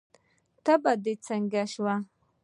[0.65, 1.95] تبه دې څنګه شوه؟